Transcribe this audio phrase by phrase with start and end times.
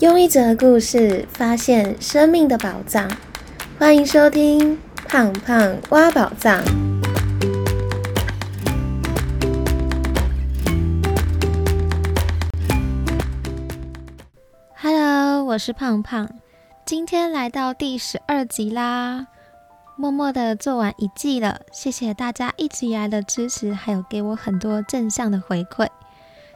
[0.00, 3.06] 用一则故事发现生命的宝藏，
[3.78, 4.74] 欢迎收听
[5.06, 6.58] 《胖胖挖宝藏》。
[14.74, 16.30] Hello，我是胖胖，
[16.86, 19.26] 今天来到第十二集啦，
[19.96, 25.86] 默默的做完一季了，谢谢大家一直以来的支持，还有给我很多正向的回馈，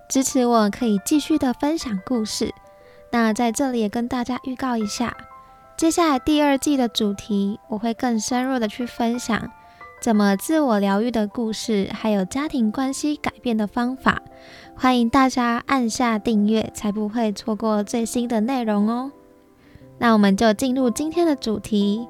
[0.09, 2.55] 支持我可以继续的分享故事。
[3.15, 5.17] 那在这里也跟大家预告一下，
[5.77, 9.53] 接下来第二季的主题，我会更深入的去分享
[10.03, 14.21] 怎么自我疗愈的故事，还有家庭关系改变的方法。
[14.75, 19.13] 欢迎大家按下订阅，才不会错过最新的内容哦。
[19.99, 22.09] 那我们就进入今天的主题。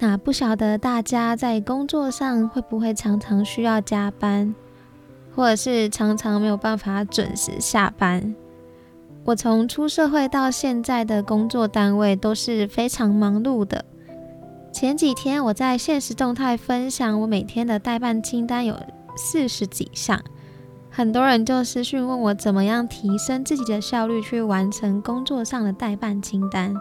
[0.00, 4.52] 那不晓得大家在工作上会不会常常需要加班，
[5.36, 8.34] 或者是常常没有办法准时下班？
[9.24, 13.84] 我从出社会到现在的工作单位都是非常忙碌的。
[14.72, 18.74] 前几天我在现实动态分享我每天的代办清单有
[19.16, 20.20] 四十几项，
[20.90, 26.74] 很多人就私讯问我怎么样提升自己的效率去完成工作上的代办清单。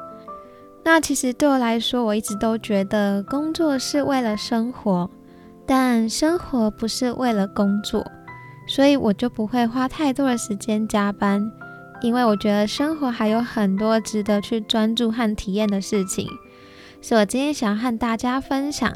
[0.84, 5.08] 那其实对我来说，我一直都觉得工作是为了生活，
[5.68, 8.04] 但生活不是为了工作，
[8.68, 11.52] 所以我就不会花太多的时间加班。
[12.02, 16.28] 因为我觉得生活还有很多值得去专注和体验的事情，
[17.02, 18.92] 所以我今天想要和大家分享，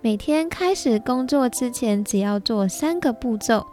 [0.00, 3.66] 每天开始工作之前，只要做三个步骤，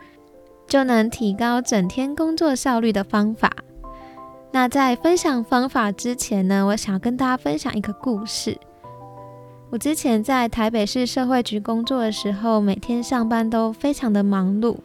[0.67, 3.51] 就能提高整天工作效率的方法。
[4.51, 8.57] 那在分享方法之前呢，我想要跟大家分享一个故事。
[9.69, 14.77] 我之前在台北市社会局工作的时候，每天上班都非常的忙碌，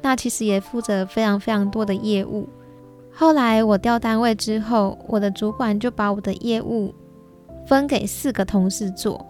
[0.00, 2.48] 那其实也负责非常非常多的业务。
[3.14, 6.94] 后来我调单位之后，我的主管就把我的业务
[7.66, 9.24] 分给四个同事做。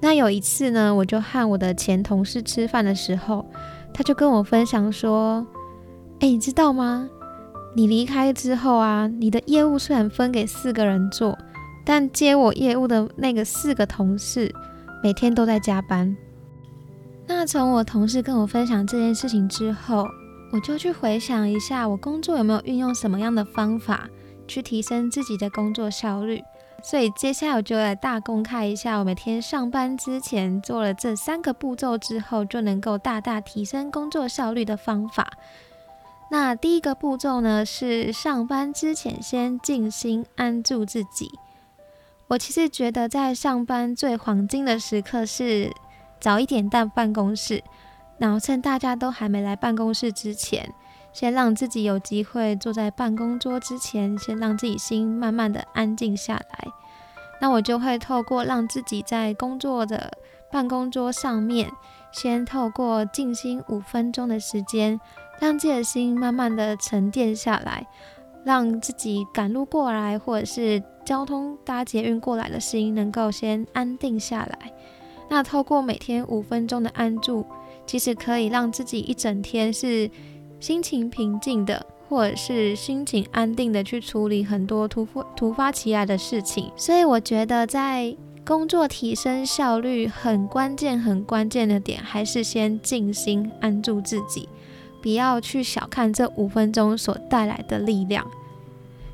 [0.00, 3.44] 那有一次呢，我就和我的前同事吃饭的时候，
[3.92, 5.44] 他就跟我分享说
[6.20, 7.08] ：“哎，你知道吗？
[7.74, 11.36] 你离开之后啊，你的业务虽然分给四个人做，
[11.84, 14.54] 但接我业务的那个四个同事
[15.02, 16.16] 每天都在加班。”
[17.26, 20.06] 那从我同事跟我分享这件事情之后，
[20.50, 24.08] 我就去回想一下，我工作有没有运用什么样的方法
[24.46, 26.42] 去提升自己的工作效率。
[26.82, 35.28] 所以接下来我就来大公开一下，我每天上班之前做了这三个步骤之后，就能够大大提升工作效率的方法。
[36.30, 41.30] 那第一个步骤呢，是上班之前先静心安住自己。
[42.28, 45.72] 我其实觉得在上班最黄金的时刻是
[46.20, 47.62] 早一点到办公室。
[48.18, 50.74] 然后趁大家都还没来办公室之前，
[51.12, 56.68] 先让自己有机会坐在办公桌之前，先让自己心慢慢的安静下来。
[57.40, 60.10] 那我就会透过让自己在工作的
[60.50, 61.70] 办公桌上面，
[62.10, 65.00] 先透过静心五分钟的时间，
[65.38, 67.86] 让自己的心慢慢的沉淀下来，
[68.42, 74.72] 让自己赶路过来或者是交通搭捷运过来的心能够先安定下来。
[75.30, 77.46] 那透过每天五分钟的安住。
[77.88, 80.08] 其实可以让自己一整天是
[80.60, 86.70] 心情平静的，或者是心情安定的去处理很多突发突发起来的事情。
[86.76, 88.14] 所以我觉得在
[88.46, 94.48] 工作提升效率很关键、很关键的点，还是先静心安住自己，
[95.00, 98.26] 不要去小看这五分钟所带来的力量。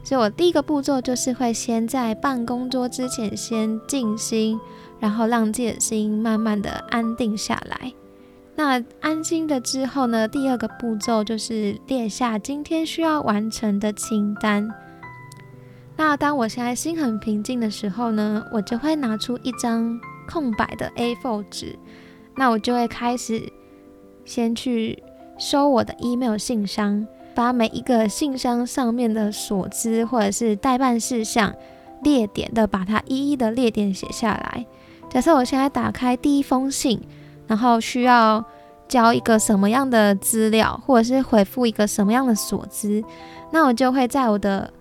[0.02, 4.60] 所以我第一个步骤就是会先在办公桌之前先静心，
[5.00, 7.92] 然后让自己的心慢慢的安定下来。
[8.56, 10.28] 那安心的之后呢？
[10.28, 14.68] 第二个步骤就是列下今天需要完成的清单。
[15.96, 19.98] 那当我现在心很平静的时候呢，我就会拿出一张
[20.28, 21.76] 空白的 A4 纸，
[22.36, 23.42] 那我就会开始
[24.24, 25.02] 先去
[25.36, 27.04] 收我的 email 信箱，
[27.34, 31.52] 把每一个信箱上面的所知或者是代办事项
[32.04, 34.64] 列点的，把它一一的列点写下来。
[35.10, 37.00] 假设我现在打开第一封信。
[37.46, 38.44] 然后需要
[38.88, 43.02] 交一个什么样的资料，或者是回复一个什么样的所知，
[43.50, 44.72] 那我就会在我的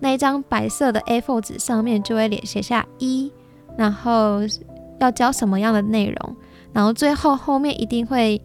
[0.00, 3.32] 那一张白色的 A4 纸上面就会写写下一，
[3.76, 4.40] 然后
[4.98, 6.36] 要交什么样的内容，
[6.72, 8.40] 然后最后后面一定会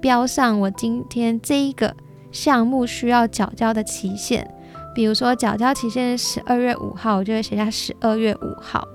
[0.00, 1.94] 标上我今天这一个
[2.32, 4.48] 项目需要缴交的期限，
[4.94, 8.86] 比如说缴交期限是十二月五号，我就会写下十二月五号。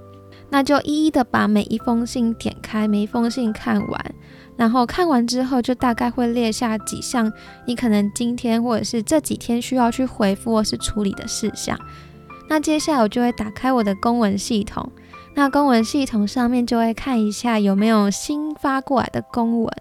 [0.52, 4.16] 那就一一的把每一封信点开，每一封信看完，
[4.58, 7.32] 然后看完之后就大概会列下几项
[7.66, 11.80] 你可能今天或者是这几天需要去回复或是处理的事项。
[12.50, 14.92] 那接下来我就会打开我的公文系统，
[15.36, 19.74] 那公文系统上面就会看一下有没有新发过来的公文，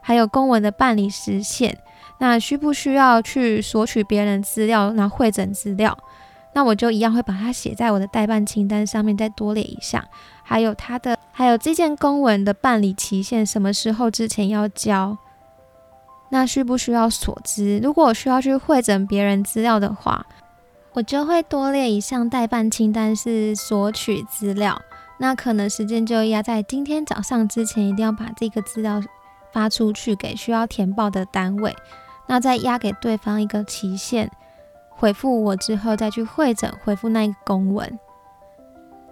[0.00, 1.76] 还有公文的办理时限，
[2.18, 5.94] 那需不需要去索取别人资料，那会诊资料，
[6.54, 10.02] 那我就一样会把它写在我的代办清单上面，再多列一项，
[10.42, 15.18] 还有它的，还有这件公文的办理期限，什么时候之前要交。
[16.30, 17.78] 那需不需要锁资？
[17.82, 20.24] 如果我需要去会诊别人资料的话，
[20.92, 24.80] 我就会多列一项代办清单，是索取资料。
[25.18, 29.00] 那可能时间就压在今天早上之前，一定要把这个资料
[29.52, 31.74] 发出去给需要填报的单位。
[32.26, 34.30] 那再压给对方一个期限，
[35.04, 37.98] 回复我之后再去会诊，回复那个公文。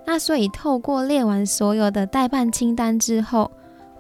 [0.06, 3.50] 那所以透过列完所有的代办清单之后。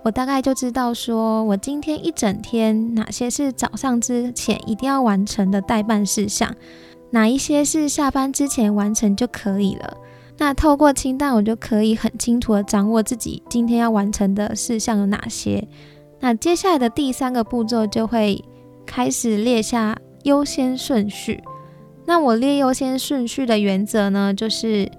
[0.04, 6.52] 我大概就知道，说我今天一整天哪些是早上之前一定要完成的代办事项，
[7.10, 9.96] 哪一些是下班之前完成就可以了。
[10.38, 15.62] 那透过清单，我就可以很清楚的掌握自己今天要完成的事项有哪些。
[16.18, 18.42] 那接下来的第三个步骤就会
[18.84, 21.40] 开始列下优先顺序。
[22.04, 24.90] 那我列优先顺序的原则呢，就是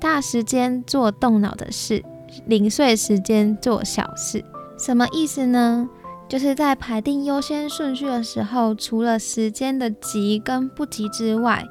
[0.00, 2.04] 大时间做动脑的事。
[2.46, 4.44] 零碎时间做小事，
[4.78, 5.88] 什么意思呢？
[6.28, 11.66] 就是在排定优先顺序的时候，除了时间的急跟不急之外，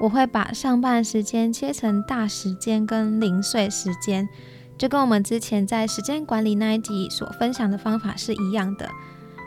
[0.00, 4.28] 我会把上班时间切成大时间跟零碎时间，
[4.78, 8.88] 就跟我们之前在时间管理那一集所分享的方法是一样的。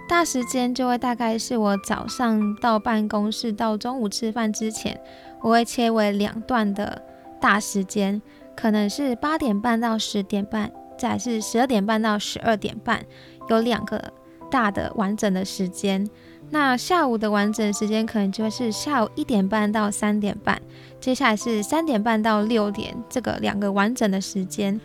[0.07, 4.99] 大时间就会大概是我早上到办公室到中午吃饭之前，
[5.41, 7.01] 我会切为两段的
[7.39, 8.21] 大时间。
[8.55, 13.05] 可能是八点半到十点半，再是十二点半到十二点半，
[13.49, 14.01] 有两个
[14.49, 16.09] 大的完整的时间。
[16.49, 20.59] 那下午的完整时间可能就会是下午一点半到三点半，
[20.99, 24.79] 接下来是三点半到六点，这个两个完整的时间。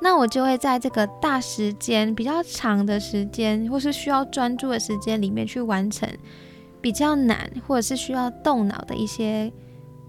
[0.00, 6.08] 那我就会在这个大时间比较长的时间，或是需要专注的时间里面去完成
[6.80, 9.52] 比较难或者是需要动脑的一些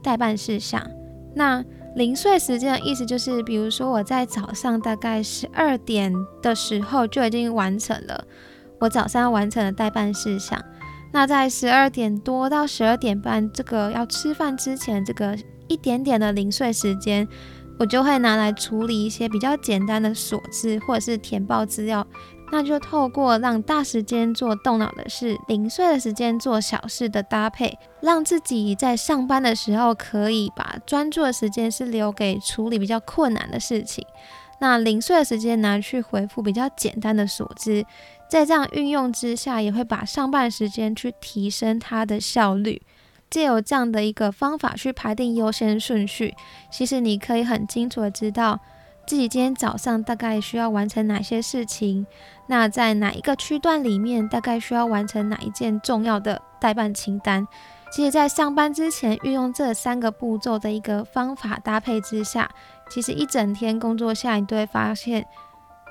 [0.04, 0.86] 代办事项。
[1.34, 1.64] 那
[1.96, 8.24] 零碎时间的意思就是，比如说我在早上大概十二点的时候就已经完成了
[8.80, 10.64] 我早上要完成的代办事项。
[11.12, 15.36] 那在十二点多到十二点半这个要吃饭之前，这个
[15.68, 17.28] 一点点的零碎时间，
[17.80, 22.06] 我就会拿来处理一些比较简单的琐事或者是填报资料。
[22.50, 34.06] 那就透过让大时间做动脑的事，零碎的时间做小事的搭配，让自己在上班的时候可以把专注的时间是留给处理比较困难的事情，
[34.62, 37.86] 那零碎的时间拿去回复比较简单的所知，
[38.30, 42.82] 在这样运用之下，也会把上班时间去提升它的效率。
[43.30, 46.36] 借由这样的一个方法去排定优先顺序，
[46.72, 48.60] 其实你可以很清楚的知道。
[49.06, 52.06] 自己今天早上大概需要完成哪些事情？
[52.48, 57.48] 那在哪一个区段里面，大概需要完成哪一件重要的代办清单？
[57.90, 62.50] 其实，在上班之前运用这三个步骤的一个方法搭配之下，
[62.90, 65.26] 其实一整天工作下，你都会发现，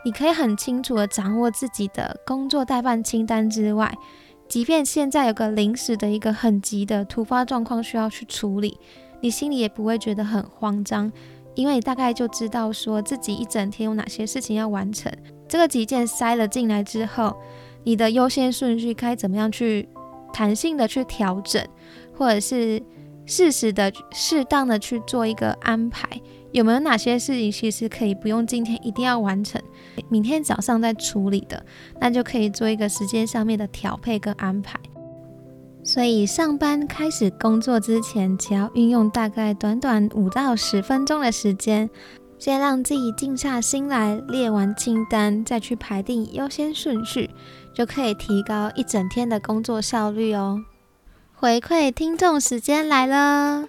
[0.04, 3.90] 你可以很清楚的掌握自己的工作代办清单之外，
[4.48, 8.78] 即便现在有个临时的一个很急的突发状况需要去处理，
[9.20, 11.12] 你心里也不会觉得很慌张。
[11.54, 15.10] 因为你大概就知道说自己一整天有哪些事情要完成，
[15.48, 17.34] 这个急件塞了进来之后，
[17.82, 19.88] 你的优先顺序该怎么样去
[20.34, 21.66] 弹性的去调整，
[22.14, 22.82] 或者是
[23.24, 26.06] 适时的、适当的去做一个安排，
[26.56, 29.60] 有没有哪些事情其实可以不用今天一定要完成，
[30.08, 31.62] 明天早上再处理的，
[32.00, 34.80] 那就可以做一个时间上面的调配跟安排。
[35.84, 41.90] 所以上班开始工作之前，只要运用大概短短五到十分钟的时间，
[42.38, 47.28] 先让自己静下心来列完清单，再去排定优先顺序，
[47.74, 50.64] 就可以提高一整天的工作效率哦。
[51.34, 53.68] 回馈听众时间来了，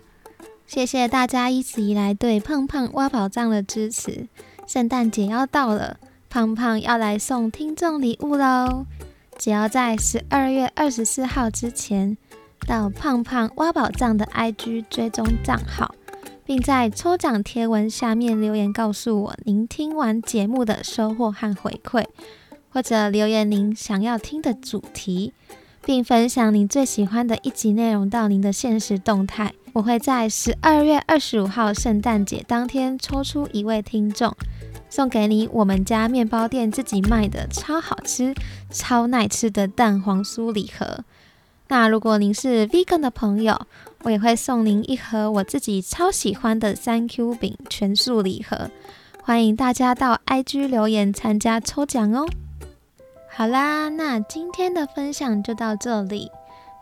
[0.67, 4.27] 谢谢大家一直以来对胖胖挖宝藏的支持。
[4.67, 5.97] 圣诞节要到了，
[6.29, 8.85] 胖胖要来送听众礼物喽。
[9.39, 12.17] 只要在十二月二十四号之前
[12.67, 15.95] 到胖胖挖宝藏的 IG 追踪账号，
[16.43, 22.03] 并在抽奖贴文下面留言告诉我您听完节目的收获和回馈，
[22.69, 25.31] 或者留言您想要听的主题，
[25.85, 34.35] 并分享您最喜欢的一集内容到您的现实动态，我会在十二月二十五号圣诞节当天抽出一位听众。
[34.89, 38.33] 送给你我们家面包店自己卖的超好吃、
[38.71, 41.03] 超耐吃的蛋黄酥礼盒。
[41.67, 43.67] 那如果您是 vegan 的朋友，
[44.01, 48.71] 我也会送您一盒我自己超喜欢的三 Q 饼全素礼盒，
[49.21, 52.25] 欢迎大家到 IG 留言参加抽奖哦。
[53.29, 56.31] 好啦，那今天的分享就到这里。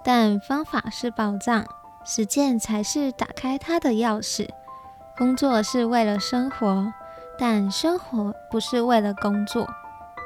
[0.06, 1.66] 但方法是宝藏，
[2.06, 4.48] 实践才是打开它的钥匙。
[5.18, 6.94] 工作是为了生活，
[7.40, 9.68] 但生活不是为了工作。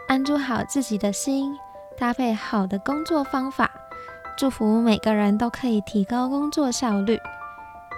[0.08, 1.56] 安住好自己的心，
[1.98, 3.72] 搭配好的工作方法。
[4.38, 7.20] 祝福每个人都可以提高工作效率，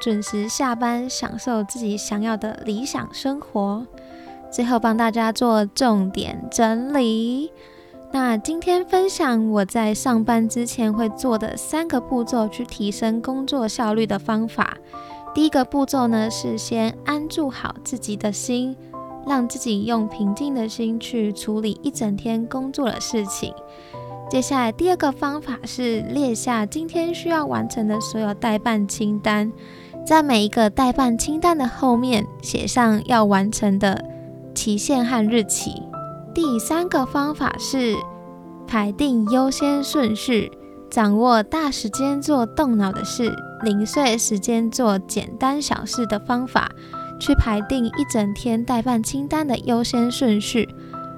[0.01, 3.85] 准时下班，享受自己想要的理想生活。
[4.51, 7.53] 最后帮大家做重点整理。
[8.13, 14.77] 那今天分享我在上班之前会做的三个步骤，去提升工作效率的方法。
[15.34, 18.75] 第一个步骤呢，是先安住好自己的心，
[19.25, 23.53] 让自己用平静的心去处理一整天工作的事情。
[24.30, 29.50] 接下来第二个方法是列下今天需要完成的所有代办清单，
[30.06, 34.03] 在每一个代办清单的后面写上要完成的
[34.53, 35.82] 期限和日期。
[36.33, 37.95] 第三个方法是
[38.65, 40.50] 排定优先顺序，
[40.89, 46.71] 掌握大时间做动脑的事，零碎时间做简单小事的方法，
[47.19, 50.69] 去排定一整天待办清单的优先顺序。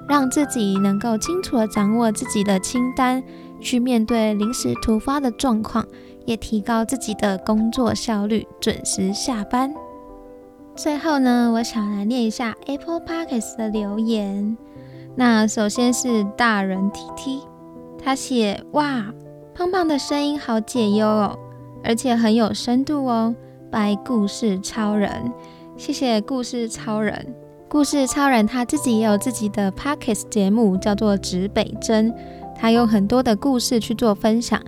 [0.05, 3.24] 让自己能够清楚地掌握自己的清单，
[3.62, 5.86] 去面对临时突发的状况，
[6.25, 9.74] 也提高自己的工作效率，准时下班。
[10.75, 14.58] 最后呢，我想来念一下 Apple Podcasts 的留言。
[15.15, 17.41] 那首先是大人 T T，
[18.03, 19.05] 他写：哇，
[19.53, 21.38] 胖胖的声音好解忧哦，
[21.84, 23.36] 而且很有深度哦，
[23.72, 25.32] 拜故事超人，
[25.77, 27.36] 谢谢故事超人。
[27.70, 32.13] 故事超人他自己也有自己的 podcast 节目，叫做指北针。
[32.55, 34.62] 他用很多的故事去做分享，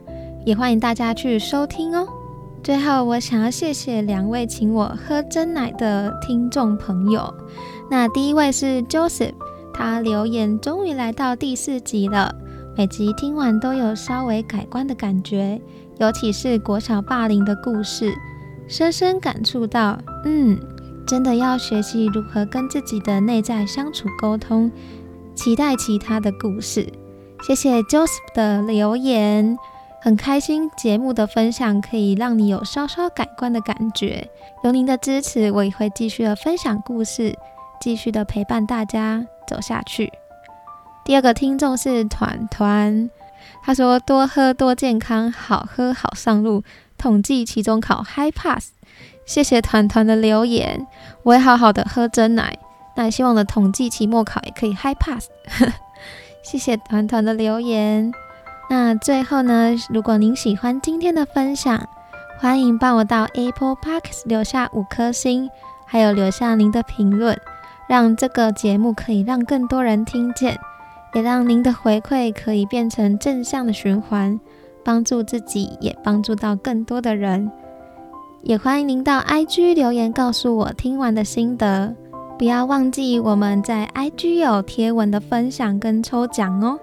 [0.43, 2.07] 也欢迎大家去收听哦。
[2.63, 7.31] 最后，我想要谢谢两位请我喝真奶的听众朋友。
[7.91, 9.33] 那第一位是 Joseph，
[9.75, 12.34] 他留言终于来到第四集了，
[12.77, 15.62] 每集听完都有稍微改观的感觉，
[16.00, 18.13] 尤其是国小霸凌的故事，
[18.67, 20.58] 深深感触到，嗯。
[21.08, 24.72] 真的要学习如何跟自己的内在相处沟通，
[25.36, 26.91] 期待其他的故事。
[27.44, 29.55] 谢谢 Joseph 的留言，
[30.01, 34.32] 很开心节目的分享可以让你有稍稍改观的感觉。
[34.63, 37.38] 有您的支持，我也会继续的分享故事，
[37.79, 40.11] 继续的陪伴大家走下去。
[41.03, 43.09] 第二个听众是团团，
[43.63, 46.63] 他说多喝多健康，好喝好上路，
[46.97, 48.71] 统计期中考 High Pass。
[49.25, 50.85] 谢谢团团的留言，
[51.23, 52.57] 我会好好的喝真奶。
[52.95, 55.27] 那也希望的统计期末考也可以 high pass。
[56.41, 58.13] 谢谢团团的留言。
[58.69, 61.89] 那最后呢，如果您喜欢今天的分享，
[62.39, 65.49] 欢迎帮我到 Apple Parks 留下五颗星，
[65.85, 67.37] 还有留下您的评论，
[67.87, 70.57] 让这个节目可以让更多人听见，
[71.13, 74.39] 也让您的回馈可以变成正向的循环，
[74.83, 77.51] 帮助自己，也帮助到更多的人。
[78.41, 81.95] 也欢迎您到 IG 留言告诉我听完的心得，
[82.37, 86.79] 不要忘记我们在 IG 有贴文的分享跟抽奖哦。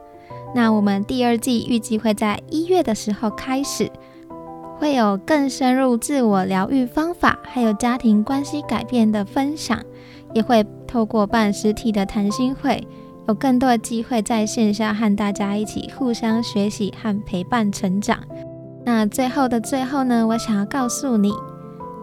[0.54, 3.90] 那我们第二季预计会在一月的时候开始，
[4.78, 9.80] 会有更深入自我疗愈方法，还有家庭关系改变的分享，
[10.34, 12.86] 也会透过办实体的谈心会，
[13.28, 18.18] 有更多的机会在线下和大家一起互相学习和陪伴成长。
[18.84, 21.32] 那最后的最后呢，我想要告诉你。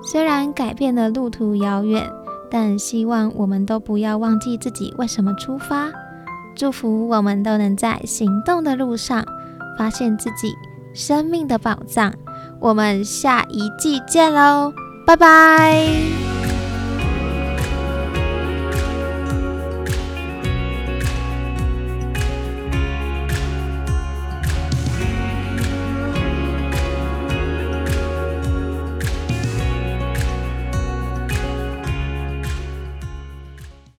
[0.01, 2.09] 虽然改变的路途遥远，
[2.50, 5.91] 但希望我们都不要忘记自己为什么出发。
[6.55, 9.24] 祝福我们都能在行动的路上
[9.77, 10.53] 发现自己
[10.93, 12.13] 生命的宝藏。
[12.62, 14.74] 我们下一季见喽，
[15.05, 16.28] 拜拜。